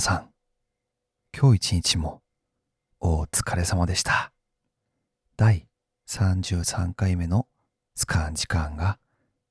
[0.00, 0.30] 皆さん、
[1.38, 2.22] 今日一日も
[3.00, 4.32] お疲れ様でした。
[5.36, 5.66] 第
[6.08, 7.46] 33回目の
[7.94, 8.98] スカン時間が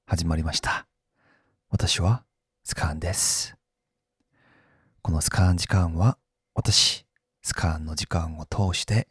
[0.07, 0.87] 始まりました。
[1.69, 2.23] 私は
[2.63, 3.57] スカンです。
[5.03, 6.17] このスカン時間は
[6.55, 7.05] 私、
[7.43, 9.07] スカンの時間を通して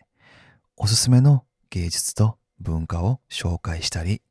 [0.77, 4.23] おすすめの芸術と文化を紹介したり、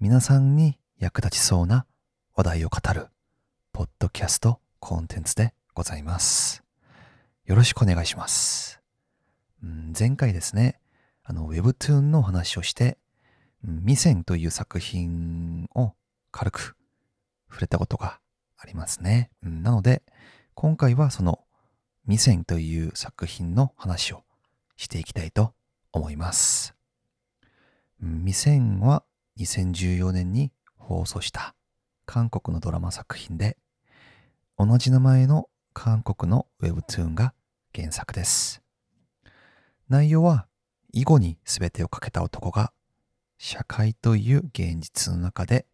[0.00, 1.84] 皆さんに役立ちそうな
[2.34, 3.08] 話題を語る
[3.74, 6.62] ポッドキャストコンテンツでございます。
[7.46, 8.82] よろしくお願いします。
[9.62, 10.78] うん前回ですね、
[11.24, 12.98] あの Webtoon の話をして、
[13.62, 15.94] ミセンという作品を
[16.30, 16.76] 軽く
[17.48, 18.20] 触れたことが
[18.58, 19.30] ありますね。
[19.42, 20.02] うんなので、
[20.54, 21.40] 今回はその
[22.06, 24.24] ミセンという作品の話を
[24.76, 25.54] していきたいと
[25.90, 26.74] 思います。
[27.98, 29.04] ミセンは
[29.38, 31.54] 2014年に放送した
[32.04, 33.56] 韓国のドラマ作品で、
[34.58, 37.34] 同じ名前の韓国の Webtoon が
[37.74, 38.62] 原作です。
[39.88, 40.46] 内容は
[40.92, 42.72] 囲碁に全てをかけた男が
[43.38, 45.66] 社会という現実の中で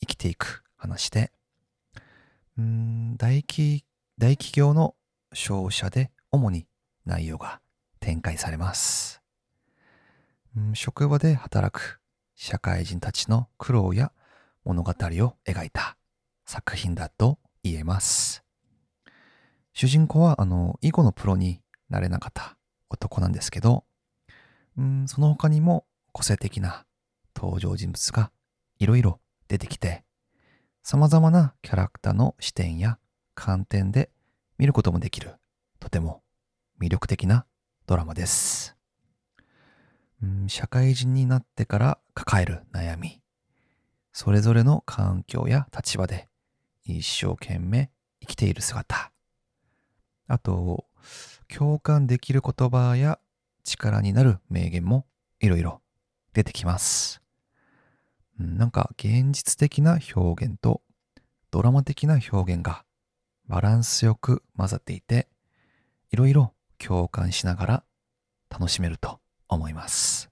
[0.00, 1.32] 生きていく話で、
[2.58, 3.84] うん大企
[4.18, 4.94] 大企業の
[5.32, 6.66] 商社で主に
[7.04, 7.60] 内容が
[8.00, 9.22] 展開されます。
[10.56, 12.00] うん職場で働く
[12.34, 14.12] 社会人たちの苦労や
[14.64, 15.96] 物語を描いた
[16.44, 18.45] 作品だと言えます。
[19.76, 21.60] 主人公はあの囲碁のプロに
[21.90, 22.56] なれなかった
[22.88, 23.84] 男なんですけど、
[24.78, 26.86] うん、その他にも個性的な
[27.36, 28.32] 登場人物が
[28.78, 30.02] いろいろ出てきて、
[30.82, 32.98] 様々なキャラクターの視点や
[33.34, 34.08] 観点で
[34.56, 35.34] 見ることもできる、
[35.78, 36.22] とても
[36.80, 37.44] 魅力的な
[37.86, 38.78] ドラマです。
[40.22, 43.20] うん、社会人になってから抱える悩み、
[44.14, 46.30] それぞれの環境や立場で
[46.86, 47.90] 一生懸命
[48.22, 49.12] 生きている姿、
[50.28, 50.86] あと、
[51.48, 53.18] 共感できる言葉や
[53.64, 55.06] 力になる名言も
[55.40, 55.80] いろいろ
[56.32, 57.22] 出てきます。
[58.38, 60.82] なんか現実的な表現と
[61.50, 62.84] ドラマ的な表現が
[63.46, 65.28] バランスよく混ざっていて、
[66.10, 67.84] いろいろ共感しながら
[68.50, 70.30] 楽しめると思います。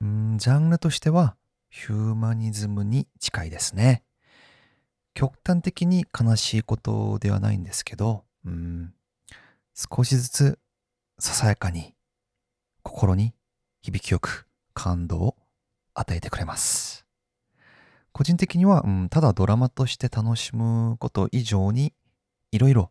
[0.00, 1.36] うんジャンルとしては
[1.70, 4.02] ヒューマニズムに近いですね。
[5.14, 8.94] 極端的に悲しいことではないんですけど、うん、
[9.74, 10.58] 少しずつ
[11.18, 11.94] ささやかに
[12.82, 13.34] 心に
[13.80, 15.36] 響きよく感動を
[15.94, 17.06] 与えてくれます。
[18.12, 21.94] 個人的には、うん、ただドラマとして楽しむこと以上に
[22.50, 22.90] いろいろ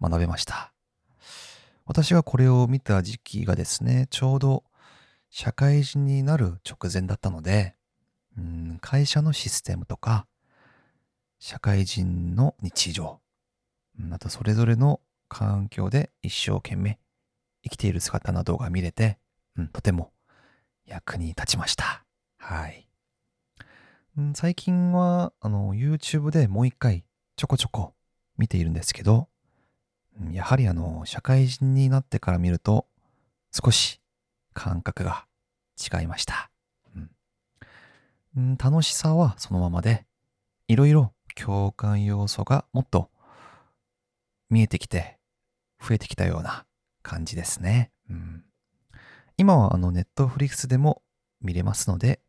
[0.00, 0.72] 学べました。
[1.84, 4.64] 私がこれを見た時期がですね、ちょうど
[5.28, 7.74] 社会人になる直前だったので、
[8.38, 10.26] うん、会社のシステムとか、
[11.38, 13.20] 社会人の日常、
[14.00, 16.98] うんあとそれぞれの環境で一生懸命
[17.62, 19.18] 生きている姿などが見れて、
[19.56, 20.12] うん、とても
[20.86, 22.04] 役に立ちました。
[22.38, 22.88] はい。
[24.34, 27.04] 最近は、あの、YouTube でもう一回
[27.36, 27.94] ちょこちょこ
[28.36, 29.28] 見ているんですけど、
[30.30, 32.86] やはりあの、社会人になってから見ると、
[33.50, 34.00] 少し
[34.52, 35.26] 感覚が
[35.78, 36.50] 違いました。
[38.58, 40.06] 楽しさはそのままで、
[40.66, 43.10] いろいろ共感要素がもっと
[44.54, 45.18] 見えてきて、
[45.84, 46.64] 増えてきたような
[47.02, 47.90] 感じですね。
[48.08, 48.44] うん、
[49.36, 51.02] 今はあのネットフリックスでも
[51.40, 52.20] 見れますので、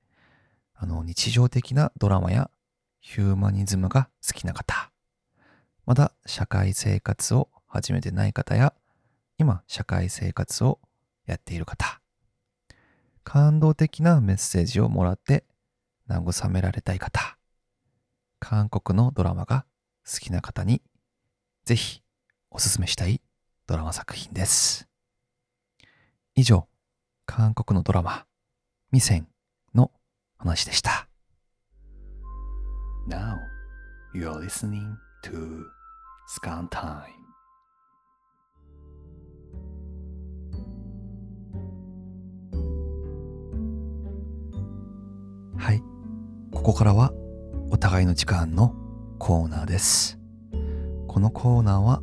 [0.74, 2.50] あの日常的なドラマや
[3.00, 4.92] ヒューマニズムが好きな方、
[5.86, 8.74] まだ社会生活を始めてない方や、
[9.38, 10.80] 今社会生活を
[11.28, 12.02] やっている方、
[13.24, 15.46] 感動的なメッセージをもらって
[16.10, 17.38] 慰められたい方、
[18.40, 19.68] 韓国のドラマが
[20.12, 20.82] 好きな方に
[21.66, 22.04] ぜひ
[22.56, 23.20] おすすめしたい
[23.68, 24.88] ドラマ作品です。
[26.36, 26.70] 以上、
[27.26, 28.26] 韓国のドラマ、
[28.94, 29.28] ミセン
[29.74, 29.92] の
[30.38, 31.10] 話でした。
[33.10, 33.36] Now,
[34.14, 34.96] you are listening
[35.26, 35.66] to
[36.40, 37.02] Scan Time.
[45.58, 45.84] はい。
[46.54, 47.12] ここからは
[47.70, 48.74] お互いの時間の
[49.20, 50.18] コーナーです。
[51.10, 52.02] このコーナーは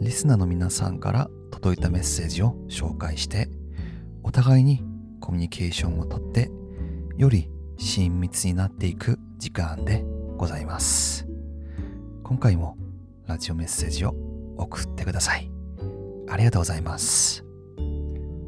[0.00, 3.50] リスナーの皆さんから届いたメッセージを紹介して
[4.22, 4.82] お互いに
[5.20, 6.50] コミュニケーションをとって
[7.18, 10.02] より親密になっていく時間で
[10.38, 11.26] ございます。
[12.22, 12.78] 今回も
[13.26, 14.14] ラジオメッセージを
[14.56, 15.50] 送ってください。
[16.30, 17.44] ありがとうございます。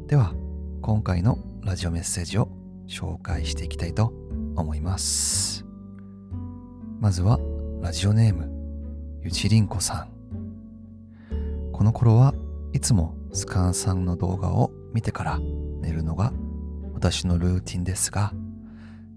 [0.07, 0.33] では、
[0.81, 2.49] 今回のラジオメッセージを
[2.87, 4.11] 紹介していきたいと
[4.55, 5.65] 思います。
[6.99, 7.39] まずは、
[7.81, 8.49] ラジオネーム、
[9.21, 10.12] ゆちりんこさん。
[11.73, 12.33] この頃は
[12.71, 15.39] いつもスカンさんの動画を見てから
[15.81, 16.31] 寝るのが
[16.93, 18.31] 私のルーティンですが、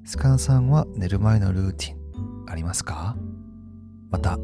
[0.05, 3.17] スカンさんは寝る前のルーティンありますか？
[4.11, 4.39] また、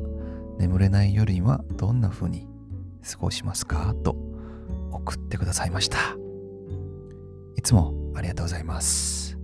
[0.59, 2.47] 眠れない夜にはどんな風に
[3.11, 3.95] 過ごしますか？
[4.05, 4.17] と
[4.93, 5.99] 送ってくださいました。
[7.57, 9.39] いつもありがとうございます。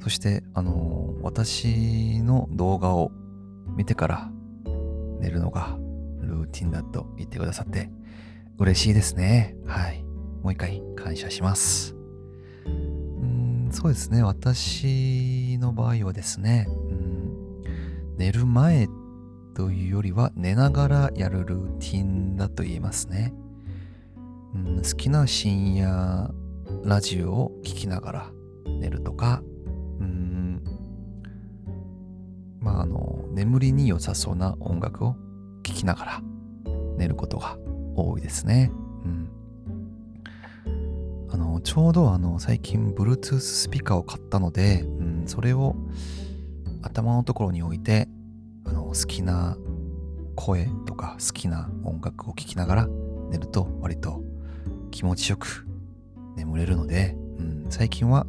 [0.00, 3.10] そして、あの、私の動画を
[3.76, 4.30] 見てから
[5.20, 5.76] 寝るのが
[6.22, 7.90] ルーティンだと言ってくださって
[8.58, 9.56] 嬉しいですね。
[9.66, 10.02] はい。
[10.42, 11.94] もう一回感謝します。
[12.66, 14.22] うん、そうですね。
[14.22, 18.88] 私の場合はですね、うん、寝る前
[19.54, 23.32] というよりは寝ながらやるルーティンだと言えますね。
[24.54, 26.30] うん、好きな深夜
[26.84, 28.30] ラジオを聴きながら
[28.66, 29.42] 寝るとか、
[30.00, 30.62] うん、
[32.60, 35.16] まああの、眠りに良さそうな音楽を
[35.68, 36.22] 聴きながら
[36.96, 37.58] 寝ることが
[37.94, 38.72] 多いですね。
[39.04, 39.30] うん。
[41.30, 45.76] あの、ちょうどあの、最近 Bluetooth スピーカーを買ったので、うん、それを
[46.82, 48.08] 頭のところに置いて、
[48.64, 49.58] あの、好きな
[50.36, 52.88] 声とか好きな音楽を聴きながら
[53.30, 54.22] 寝ると割と
[54.90, 55.66] 気持ちよく
[56.36, 58.26] 眠れるので、うん、最近は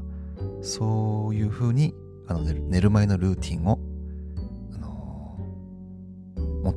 [0.61, 1.93] そういう風に
[2.27, 3.79] あの寝る前のルーティンを、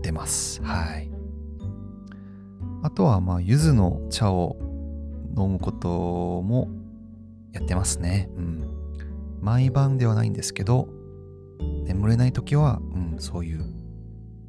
[0.03, 0.61] ってます。
[0.63, 1.09] はい。
[2.83, 4.57] あとは、まあ、柚子の茶を
[5.39, 5.89] 飲むこと
[6.43, 6.69] も
[7.53, 8.29] やってますね。
[8.37, 8.69] うん。
[9.41, 10.89] 毎晩ではないんですけど、
[11.85, 13.65] 眠れない時は、うん、そういう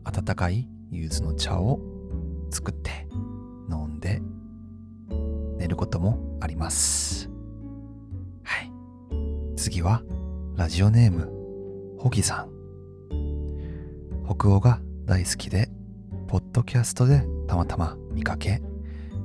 [0.04, 1.80] 温かい柚子の茶を
[2.50, 3.08] 作って
[3.70, 4.22] 飲んで
[5.58, 7.30] 寝ることもあります。
[8.44, 8.72] はい。
[9.56, 10.02] 次は、
[10.56, 11.32] ラジオネーム、
[12.00, 12.54] ホギさん。
[14.26, 15.70] 北欧が大好きで、
[16.28, 18.62] ポッドキャストでたまたま見かけ、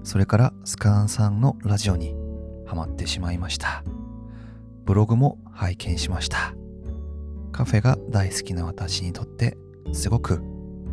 [0.02, 2.16] それからスカーンさんのラジオに
[2.66, 3.84] ハマってしまいました。
[4.84, 6.54] ブログも拝見しました。
[7.52, 9.56] カフェが大好きな私にとって
[9.92, 10.42] すごく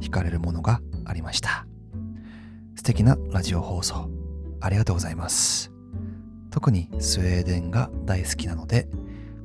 [0.01, 1.65] 惹かれるものがありました。
[2.75, 4.09] 素敵なラジオ放送
[4.61, 5.71] ありがとうございます。
[6.51, 8.87] 特にスウェーデンが大好きなので、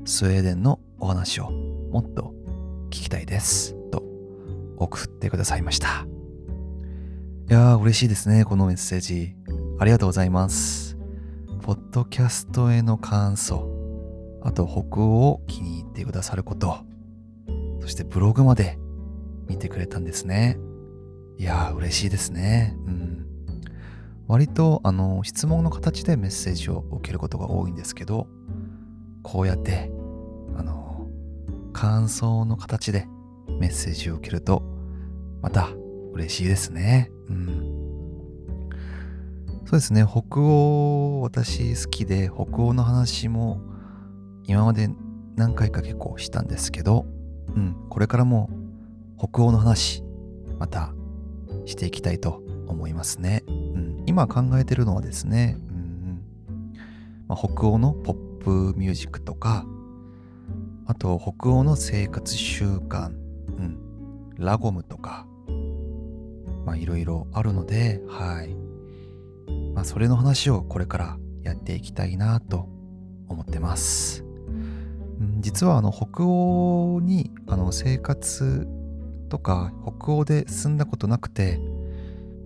[0.04, 2.34] スウェーデンのお話をもっと
[2.90, 3.79] 聞きたいです。
[4.80, 6.06] 送ってくださいました。
[7.48, 9.36] いやー嬉しいですね、このメッセージ。
[9.78, 10.96] ありがとうございます。
[11.62, 13.68] ポッドキャストへの感想、
[14.42, 16.78] あと北欧を気に入ってくださること、
[17.80, 18.78] そしてブログまで
[19.46, 20.58] 見てくれたんですね。
[21.36, 22.76] いやー嬉しいですね。
[22.86, 23.26] うん。
[24.28, 28.28] 割とあの質問の形でメッセージを受けることが多いんですけど、
[29.22, 29.90] こうやって
[30.56, 31.06] あの
[31.72, 33.08] 感想の形で
[33.58, 34.62] メッセージを受けると
[35.42, 35.70] また
[36.12, 37.10] 嬉しいですね。
[37.28, 37.80] うん。
[39.64, 43.60] そうですね、北欧、私好きで、北欧の話も
[44.44, 44.90] 今まで
[45.36, 47.06] 何回か結構したんですけど、
[47.54, 48.50] うん、これからも
[49.16, 50.02] 北欧の話、
[50.58, 50.92] また
[51.66, 53.44] していきたいと思いますね。
[53.46, 56.24] うん、今考えてるのはですね、うん
[57.28, 59.64] まあ、北欧のポップミュージックとか、
[60.86, 63.12] あと北欧の生活習慣、
[64.40, 65.26] ラゴムとか、
[66.64, 68.56] まあいろいろあるので、はい。
[69.74, 72.68] まあそれの話をこれからやっていきたいなと
[73.28, 74.24] 思ってます。
[75.40, 78.66] 実はあの北欧にあの生活
[79.28, 81.60] とか北欧で住んだことなくて、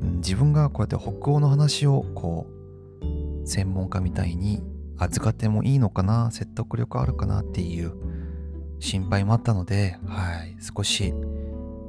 [0.00, 4.62] 自分がこうやって北欧の話をこう専門家みたいに
[4.98, 7.92] 預かってもいいのかな説得力あるかなっていう
[8.80, 11.14] 心配もあったので、はい、少し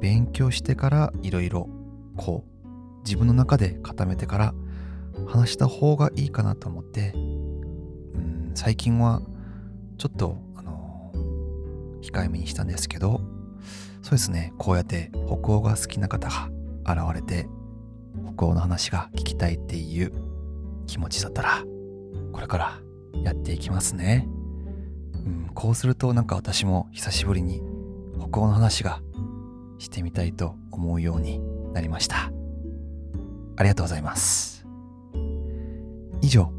[0.06, 1.68] 勉強してからいろいろ
[2.16, 4.54] こう自分の中で固めてから
[5.26, 7.12] 話した方がいいかなと思って。
[7.16, 9.20] うん最近は
[9.98, 11.10] ちょっとあの
[12.02, 13.20] 控えめにしたんですけど
[14.00, 14.54] そうですね。
[14.58, 16.50] こうやって北欧が好きな方が
[16.86, 17.48] 現れて
[18.36, 20.12] 北欧の話が聞きたいっていう
[20.86, 21.64] 気持ちだったら
[22.32, 22.80] これから
[23.24, 24.28] やっていきますね、
[25.14, 27.60] うん、こうするとなんか私も久しぶりに
[28.30, 29.00] 北欧の話が
[29.78, 31.40] してみたいと思うように
[31.72, 32.30] なりました。
[33.56, 34.66] ありがとうございます。
[36.22, 36.52] 以上、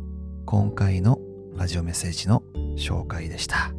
[0.46, 1.20] 今回の
[1.56, 2.44] ラジオメッセージの
[2.78, 3.72] 紹介でした。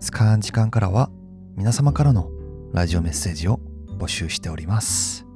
[0.00, 1.10] スカーン時間からは
[1.56, 2.30] 皆様からの
[2.72, 3.60] ラジオメッセージを
[3.98, 5.26] 募集しております。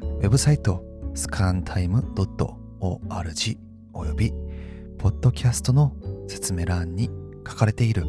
[0.00, 3.58] ウェブサイトスカンタイム .org
[3.92, 4.32] および
[4.98, 5.92] ポッドキャストの
[6.28, 7.10] 説明欄に
[7.46, 8.04] 書かれている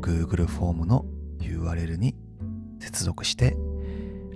[0.00, 1.06] Google フォームの
[1.38, 2.14] URL に
[2.80, 3.56] 接続して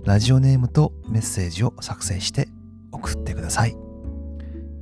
[0.06, 2.46] ラジオネームとメッセージを作成して
[2.92, 3.76] 送ってください。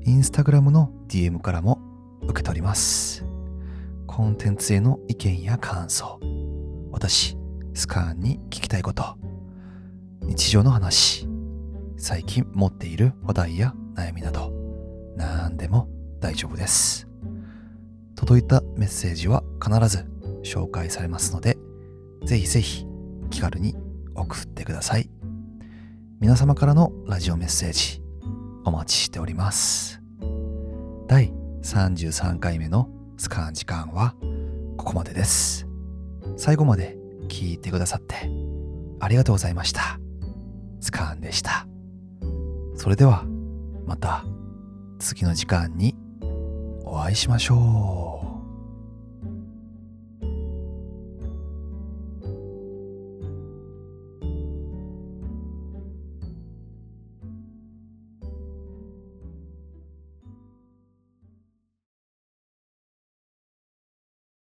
[0.04, 1.80] インスタグラムの DM からも
[2.24, 3.24] 受け取ります。
[4.06, 6.20] コンテンツへの意見や感想、
[6.92, 7.38] 私、
[7.72, 9.16] スカーンに聞きたいこと、
[10.20, 11.26] 日常の話、
[11.96, 14.52] 最近持っている話題や悩みなど、
[15.16, 15.88] 何でも
[16.20, 17.08] 大丈夫です。
[18.14, 20.04] 届いたメッセージは必ず
[20.42, 21.56] 紹介されますので、
[22.26, 22.84] ぜひぜひ
[23.30, 23.74] 気軽に
[24.14, 25.10] 送ってください。
[26.20, 28.02] 皆様からのラジオメッセージ
[28.64, 30.00] お待ちしております。
[31.06, 34.14] 第33回目のスカン時間は
[34.76, 35.66] ここまでです。
[36.36, 36.96] 最後まで
[37.28, 38.30] 聞いてくださって
[39.00, 39.98] ありがとうございました。
[40.80, 41.66] スカンでした。
[42.76, 43.24] それでは
[43.86, 44.24] また
[44.98, 45.94] 次の時間に
[46.84, 48.13] お会いしましょう。